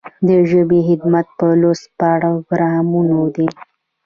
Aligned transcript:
د 0.27 0.29
ژبې 0.49 0.79
خدمت 0.87 1.27
په 1.39 1.47
لوست 1.61 1.85
پروګرامونو 1.99 3.19
دی. 3.35 3.47